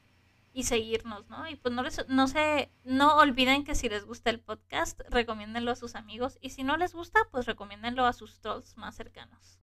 [0.64, 1.48] seguirnos, ¿no?
[1.48, 5.72] Y pues no, les, no, se, no olviden que si les gusta el podcast, recomiéndenlo
[5.72, 9.60] a sus amigos y si no les gusta, pues recomiéndenlo a sus trolls más cercanos.